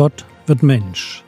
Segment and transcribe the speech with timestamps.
[0.00, 1.22] Gott wird Mensch.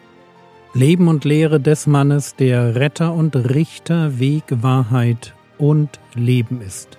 [0.73, 6.97] Leben und Lehre des Mannes, der Retter und Richter, Weg, Wahrheit und Leben ist.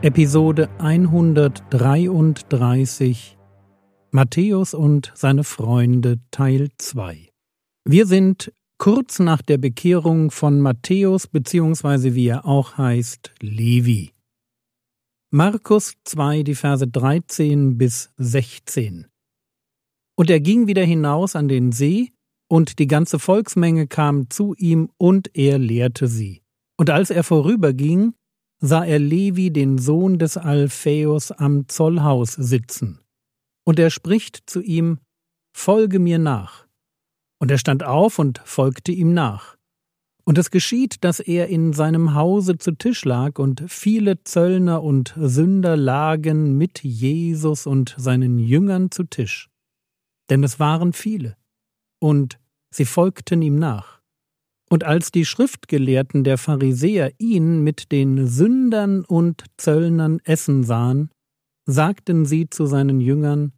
[0.00, 3.35] Episode 133
[4.16, 7.28] Matthäus und seine Freunde Teil 2
[7.84, 14.14] Wir sind kurz nach der Bekehrung von Matthäus beziehungsweise wie er auch heißt, Levi.
[15.30, 19.06] Markus 2, die Verse 13 bis 16.
[20.16, 22.14] Und er ging wieder hinaus an den See,
[22.48, 26.40] und die ganze Volksmenge kam zu ihm, und er lehrte sie.
[26.78, 28.14] Und als er vorüberging,
[28.60, 33.00] sah er Levi, den Sohn des Alphaeus, am Zollhaus sitzen.
[33.66, 34.98] Und er spricht zu ihm,
[35.54, 36.66] Folge mir nach.
[37.40, 39.56] Und er stand auf und folgte ihm nach.
[40.24, 45.14] Und es geschieht, dass er in seinem Hause zu Tisch lag, und viele Zöllner und
[45.16, 49.48] Sünder lagen mit Jesus und seinen Jüngern zu Tisch.
[50.28, 51.36] Denn es waren viele,
[52.00, 52.38] und
[52.70, 54.00] sie folgten ihm nach.
[54.68, 61.10] Und als die Schriftgelehrten der Pharisäer ihn mit den Sündern und Zöllnern essen sahen,
[61.66, 63.52] sagten sie zu seinen Jüngern,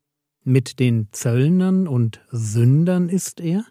[0.49, 3.65] mit den Zöllnern und Sündern ist er?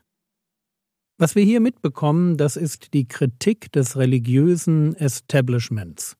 [1.17, 6.15] Was wir hier mitbekommen, das ist die Kritik des religiösen Establishments.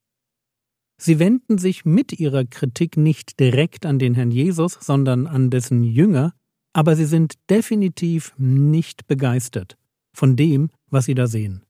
[1.00, 5.84] Sie wenden sich mit ihrer Kritik nicht direkt an den Herrn Jesus, sondern an dessen
[5.84, 6.34] Jünger,
[6.74, 9.78] aber sie sind definitiv nicht begeistert
[10.16, 11.64] von dem, was sie da sehen.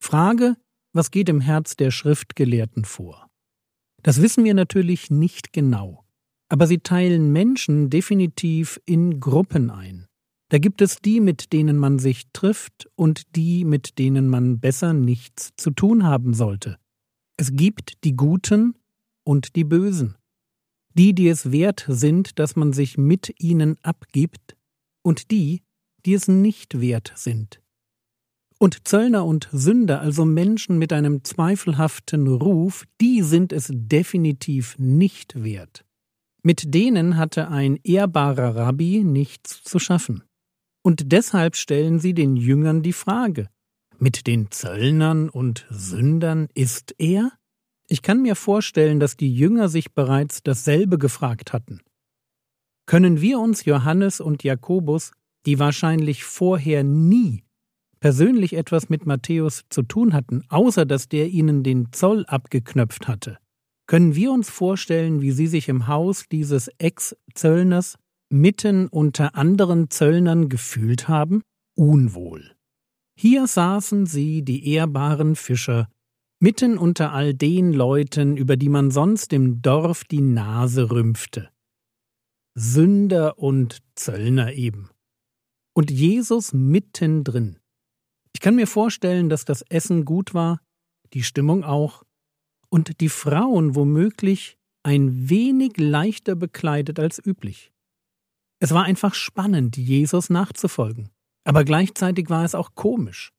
[0.00, 0.56] Frage,
[0.92, 3.28] was geht im Herz der Schriftgelehrten vor?
[4.04, 6.03] Das wissen wir natürlich nicht genau
[6.48, 10.06] aber sie teilen Menschen definitiv in Gruppen ein.
[10.50, 14.92] Da gibt es die, mit denen man sich trifft und die, mit denen man besser
[14.92, 16.78] nichts zu tun haben sollte.
[17.36, 18.74] Es gibt die Guten
[19.24, 20.16] und die Bösen.
[20.96, 24.56] Die, die es wert sind, dass man sich mit ihnen abgibt,
[25.02, 25.62] und die,
[26.06, 27.60] die es nicht wert sind.
[28.58, 35.42] Und Zöllner und Sünder, also Menschen mit einem zweifelhaften Ruf, die sind es definitiv nicht
[35.42, 35.84] wert.
[36.44, 40.22] Mit denen hatte ein ehrbarer Rabbi nichts zu schaffen.
[40.82, 43.48] Und deshalb stellen sie den Jüngern die Frage,
[43.98, 47.32] mit den Zöllnern und Sündern ist er?
[47.88, 51.80] Ich kann mir vorstellen, dass die Jünger sich bereits dasselbe gefragt hatten.
[52.86, 55.12] Können wir uns Johannes und Jakobus,
[55.46, 57.44] die wahrscheinlich vorher nie
[58.00, 63.38] persönlich etwas mit Matthäus zu tun hatten, außer dass der ihnen den Zoll abgeknöpft hatte,
[63.94, 67.96] können wir uns vorstellen, wie sie sich im Haus dieses Ex-Zöllners
[68.28, 71.42] mitten unter anderen Zöllnern gefühlt haben?
[71.76, 72.56] Unwohl.
[73.16, 75.88] Hier saßen sie, die ehrbaren Fischer,
[76.40, 81.50] mitten unter all den Leuten, über die man sonst im Dorf die Nase rümpfte.
[82.56, 84.90] Sünder und Zöllner eben.
[85.72, 87.60] Und Jesus mittendrin.
[88.32, 90.58] Ich kann mir vorstellen, dass das Essen gut war,
[91.12, 92.02] die Stimmung auch,
[92.74, 97.70] und die Frauen womöglich ein wenig leichter bekleidet als üblich.
[98.58, 101.10] Es war einfach spannend, Jesus nachzufolgen,
[101.44, 103.30] aber gleichzeitig war es auch komisch.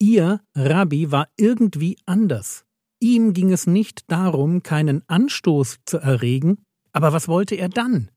[0.00, 2.64] Ihr Rabbi war irgendwie anders.
[2.98, 8.10] Ihm ging es nicht darum, keinen Anstoß zu erregen, aber was wollte er dann?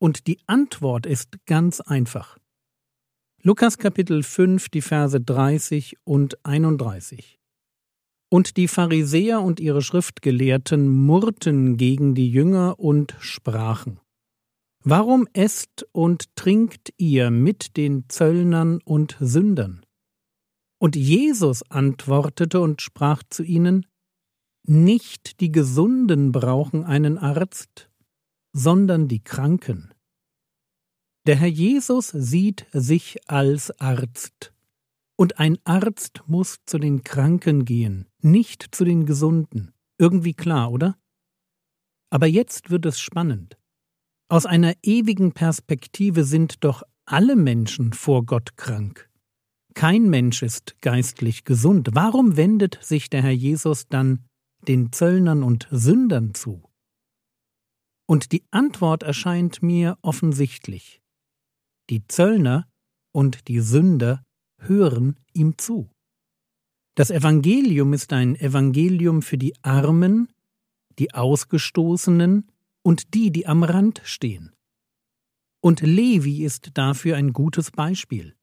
[0.00, 2.38] Und die Antwort ist ganz einfach.
[3.42, 7.37] Lukas Kapitel 5, die Verse 30 und 31.
[8.30, 14.00] Und die Pharisäer und ihre Schriftgelehrten murrten gegen die Jünger und sprachen
[14.84, 19.84] Warum esst und trinkt ihr mit den Zöllnern und Sündern?
[20.78, 23.86] Und Jesus antwortete und sprach zu ihnen
[24.64, 27.90] Nicht die Gesunden brauchen einen Arzt,
[28.52, 29.92] sondern die Kranken.
[31.26, 34.54] Der Herr Jesus sieht sich als Arzt.
[35.16, 39.72] Und ein Arzt muss zu den Kranken gehen, nicht zu den Gesunden.
[39.98, 40.96] Irgendwie klar, oder?
[42.10, 43.58] Aber jetzt wird es spannend.
[44.28, 49.08] Aus einer ewigen Perspektive sind doch alle Menschen vor Gott krank.
[49.74, 51.90] Kein Mensch ist geistlich gesund.
[51.92, 54.24] Warum wendet sich der Herr Jesus dann
[54.66, 56.62] den Zöllnern und Sündern zu?
[58.06, 61.00] Und die Antwort erscheint mir offensichtlich.
[61.90, 62.66] Die Zöllner
[63.12, 64.24] und die Sünder
[64.58, 65.90] hören ihm zu.
[66.98, 70.32] Das Evangelium ist ein Evangelium für die Armen,
[70.98, 72.50] die Ausgestoßenen
[72.82, 74.52] und die, die am Rand stehen.
[75.60, 78.34] Und Levi ist dafür ein gutes Beispiel.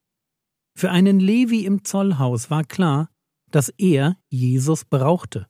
[0.74, 3.10] Für einen Levi im Zollhaus war klar,
[3.52, 5.48] dass er Jesus brauchte.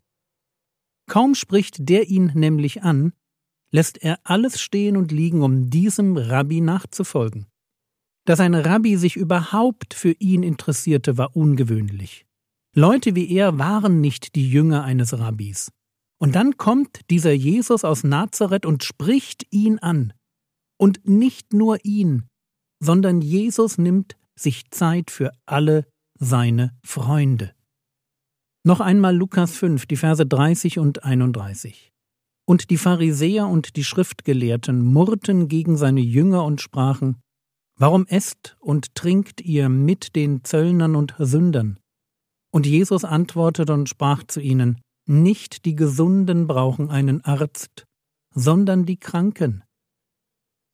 [1.05, 3.13] Kaum spricht der ihn nämlich an,
[3.69, 7.45] lässt er alles stehen und liegen, um diesem Rabbi nachzufolgen.
[8.25, 12.24] Dass ein Rabbi sich überhaupt für ihn interessierte, war ungewöhnlich.
[12.77, 15.71] Leute wie er waren nicht die Jünger eines Rabbis.
[16.19, 20.11] Und dann kommt dieser Jesus aus Nazareth und spricht ihn an.
[20.77, 22.27] Und nicht nur ihn,
[22.83, 25.87] sondern Jesus nimmt sich Zeit für alle
[26.19, 27.53] seine Freunde.
[28.65, 31.93] Noch einmal Lukas 5, die Verse 30 und 31.
[32.45, 37.21] Und die Pharisäer und die Schriftgelehrten murrten gegen seine Jünger und sprachen,
[37.77, 41.79] Warum esst und trinkt ihr mit den Zöllnern und Sündern?
[42.55, 47.85] Und Jesus antwortete und sprach zu ihnen, Nicht die Gesunden brauchen einen Arzt,
[48.33, 49.65] sondern die Kranken.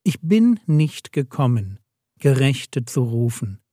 [0.04, 1.80] Ich bin nicht gekommen,
[2.20, 3.64] Gerechte zu rufen,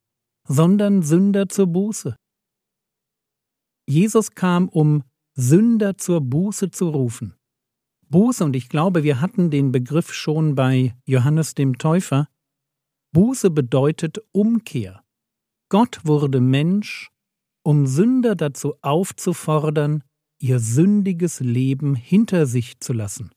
[0.45, 2.17] sondern Sünder zur Buße.
[3.87, 5.05] Jesus kam, um
[5.35, 7.35] Sünder zur Buße zu rufen.
[8.09, 12.27] Buße, und ich glaube, wir hatten den Begriff schon bei Johannes dem Täufer,
[13.13, 15.05] Buße bedeutet Umkehr.
[15.69, 17.11] Gott wurde Mensch,
[17.69, 20.03] um Sünder dazu aufzufordern,
[20.39, 23.31] ihr sündiges Leben hinter sich zu lassen.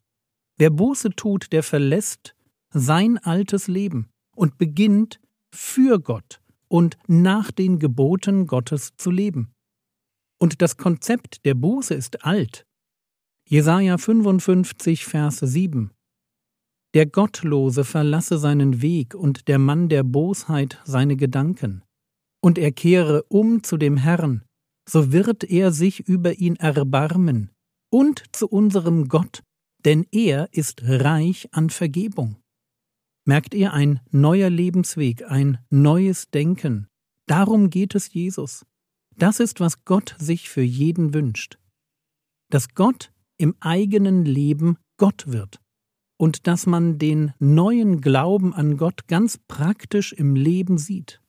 [0.57, 2.33] Wer Buße tut, der verlässt
[2.69, 5.19] sein altes Leben und beginnt
[5.54, 6.39] für Gott
[6.69, 9.51] und nach den Geboten Gottes zu leben.
[10.39, 12.66] Und das Konzept der Buße ist alt.
[13.50, 15.92] Jesaja 55, Vers 7.
[16.94, 21.84] Der Gottlose verlasse seinen Weg und der Mann der Bosheit seine Gedanken.
[22.41, 24.43] Und er kehre um zu dem Herrn,
[24.89, 27.51] so wird er sich über ihn erbarmen,
[27.91, 29.43] und zu unserem Gott,
[29.85, 32.38] denn er ist reich an Vergebung.
[33.25, 36.88] Merkt ihr ein neuer Lebensweg, ein neues Denken?
[37.27, 38.65] Darum geht es Jesus.
[39.15, 41.59] Das ist, was Gott sich für jeden wünscht.
[42.49, 45.61] Dass Gott im eigenen Leben Gott wird
[46.17, 51.20] und dass man den neuen Glauben an Gott ganz praktisch im Leben sieht.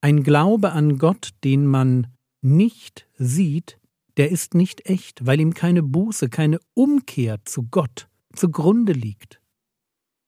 [0.00, 2.08] Ein Glaube an Gott, den man
[2.42, 3.78] nicht sieht,
[4.16, 9.40] der ist nicht echt, weil ihm keine Buße, keine Umkehr zu Gott zugrunde liegt.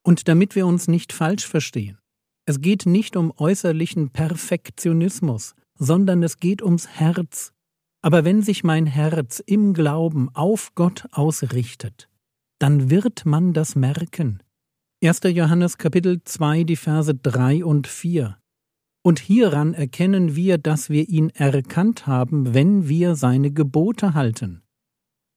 [0.03, 1.99] Und damit wir uns nicht falsch verstehen,
[2.47, 7.53] es geht nicht um äußerlichen Perfektionismus, sondern es geht ums Herz.
[8.01, 12.09] Aber wenn sich mein Herz im Glauben auf Gott ausrichtet,
[12.59, 14.43] dann wird man das merken.
[15.05, 15.21] 1.
[15.25, 18.39] Johannes Kapitel 2, die Verse 3 und 4.
[19.09, 24.61] Und hieran erkennen wir, dass wir ihn erkannt haben, wenn wir seine Gebote halten.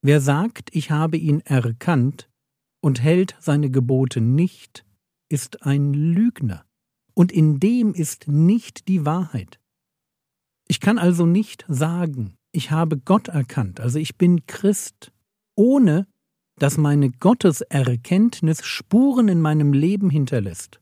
[0.01, 2.29] Wer sagt, ich habe ihn erkannt
[2.81, 4.85] und hält seine Gebote nicht,
[5.29, 6.65] ist ein Lügner,
[7.13, 9.57] und in dem ist nicht die Wahrheit.
[10.68, 15.13] Ich kann also nicht sagen, ich habe Gott erkannt, also ich bin Christ,
[15.56, 16.07] ohne
[16.59, 20.81] dass meine Gotteserkenntnis Spuren in meinem Leben hinterlässt.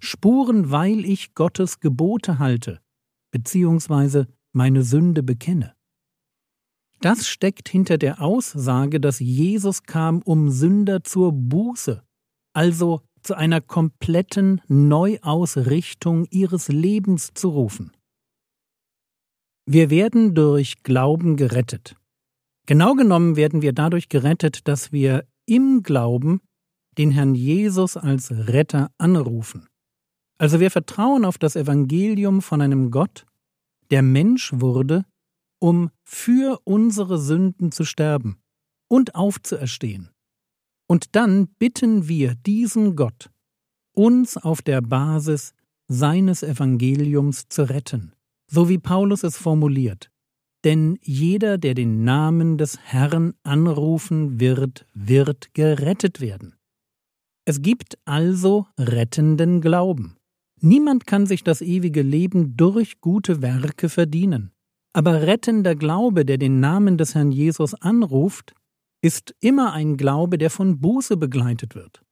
[0.00, 2.80] Spuren, weil ich Gottes Gebote halte,
[3.30, 5.74] beziehungsweise meine Sünde bekenne.
[7.00, 12.02] Das steckt hinter der Aussage, dass Jesus kam, um Sünder zur Buße,
[12.54, 17.92] also zu einer kompletten Neuausrichtung ihres Lebens zu rufen.
[19.68, 21.96] Wir werden durch Glauben gerettet.
[22.66, 26.40] Genau genommen werden wir dadurch gerettet, dass wir im Glauben
[26.98, 29.68] den Herrn Jesus als Retter anrufen.
[30.38, 33.26] Also wir vertrauen auf das Evangelium von einem Gott,
[33.90, 35.04] der Mensch wurde,
[35.58, 38.38] um für unsere Sünden zu sterben
[38.88, 40.10] und aufzuerstehen.
[40.86, 43.30] Und dann bitten wir diesen Gott,
[43.92, 45.54] uns auf der Basis
[45.88, 48.12] seines Evangeliums zu retten
[48.46, 50.10] so wie Paulus es formuliert.
[50.64, 56.54] Denn jeder, der den Namen des Herrn anrufen wird, wird gerettet werden.
[57.44, 60.16] Es gibt also rettenden Glauben.
[60.60, 64.52] Niemand kann sich das ewige Leben durch gute Werke verdienen.
[64.92, 68.54] Aber rettender Glaube, der den Namen des Herrn Jesus anruft,
[69.02, 72.02] ist immer ein Glaube, der von Buße begleitet wird.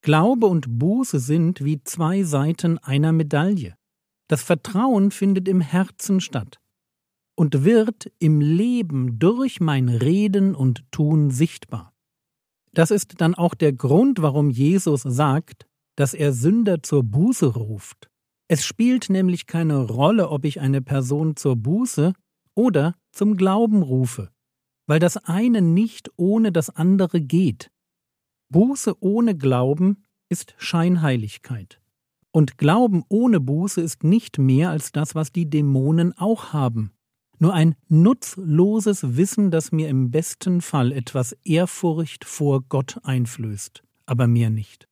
[0.00, 3.76] Glaube und Buße sind wie zwei Seiten einer Medaille.
[4.28, 6.58] Das Vertrauen findet im Herzen statt
[7.36, 11.92] und wird im Leben durch mein Reden und Tun sichtbar.
[12.72, 18.08] Das ist dann auch der Grund, warum Jesus sagt, dass er Sünder zur Buße ruft.
[18.48, 22.12] Es spielt nämlich keine Rolle, ob ich eine Person zur Buße
[22.54, 24.30] oder zum Glauben rufe,
[24.86, 27.70] weil das eine nicht ohne das andere geht.
[28.50, 31.80] Buße ohne Glauben ist Scheinheiligkeit.
[32.30, 36.92] Und Glauben ohne Buße ist nicht mehr als das, was die Dämonen auch haben.
[37.38, 44.26] Nur ein nutzloses Wissen, das mir im besten Fall etwas Ehrfurcht vor Gott einflößt, aber
[44.26, 44.86] mehr nicht.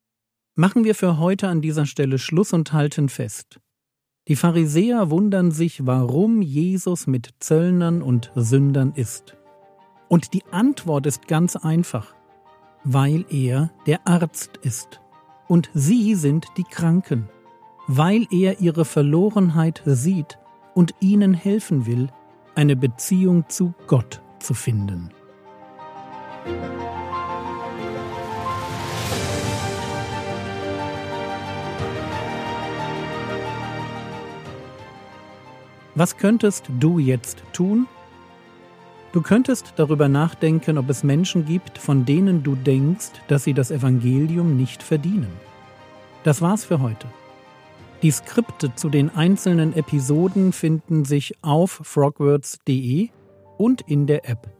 [0.56, 3.58] Machen wir für heute an dieser Stelle Schluss und halten fest.
[4.28, 9.37] Die Pharisäer wundern sich, warum Jesus mit Zöllnern und Sündern ist.
[10.08, 12.14] Und die Antwort ist ganz einfach,
[12.84, 15.00] weil er der Arzt ist
[15.49, 17.28] und sie sind die Kranken,
[17.88, 20.38] weil er ihre Verlorenheit sieht
[20.73, 22.11] und ihnen helfen will,
[22.54, 25.11] eine Beziehung zu Gott zu finden.
[35.94, 37.86] Was könntest du jetzt tun?
[39.12, 43.70] Du könntest darüber nachdenken, ob es Menschen gibt, von denen du denkst, dass sie das
[43.70, 45.30] Evangelium nicht verdienen.
[46.24, 47.06] Das war's für heute.
[48.02, 53.10] Die Skripte zu den einzelnen Episoden finden sich auf frogwords.de
[53.56, 54.50] und in der App.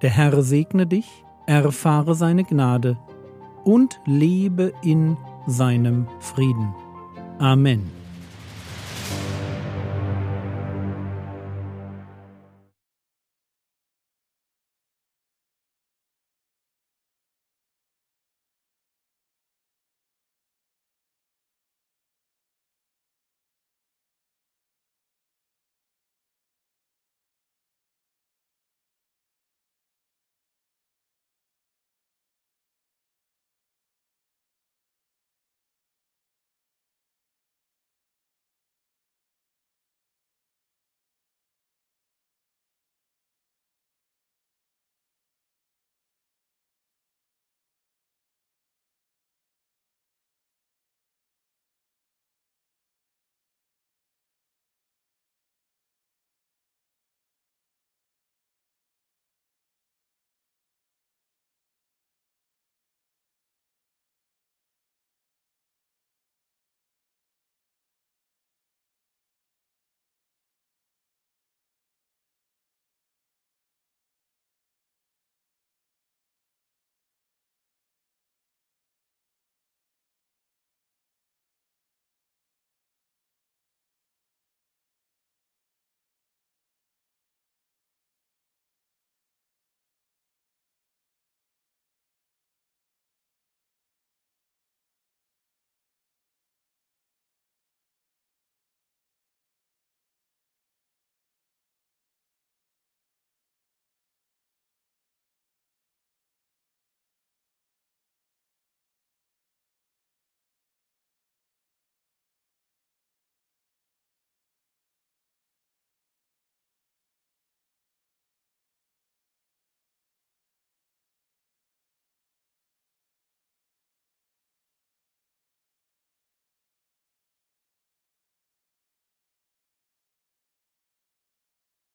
[0.00, 1.06] Der Herr segne dich,
[1.46, 2.96] erfahre seine Gnade
[3.64, 6.74] und lebe in seinem Frieden.
[7.38, 8.05] Amen.